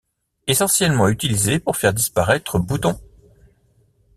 [0.47, 2.99] Essentiellement utilisé pour faire disparaître boutons.